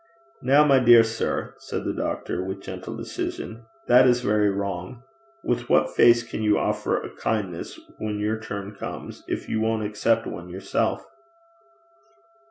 'Now, 0.41 0.63
my 0.65 0.79
dear 0.79 1.03
sir,' 1.03 1.53
said 1.59 1.83
the 1.85 1.93
doctor, 1.93 2.43
with 2.43 2.63
gentle 2.63 2.97
decision, 2.97 3.65
'that 3.87 4.07
is 4.07 4.21
very 4.21 4.49
wrong. 4.49 5.03
With 5.43 5.69
what 5.69 5.91
face 5.95 6.23
can 6.23 6.41
you 6.41 6.57
offer 6.57 6.97
a 6.99 7.15
kindness 7.17 7.79
when 7.99 8.17
your 8.17 8.39
turn 8.39 8.73
comes, 8.73 9.23
if 9.27 9.47
you 9.47 9.61
won't 9.61 9.85
accept 9.85 10.25
one 10.25 10.49
yourself?' 10.49 11.05